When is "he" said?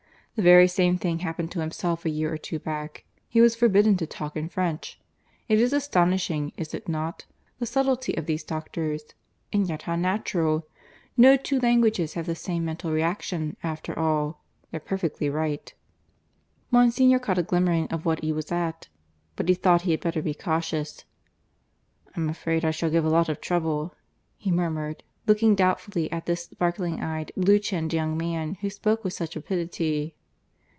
3.27-3.41, 18.23-18.31, 19.49-19.53, 19.83-19.91, 24.37-24.49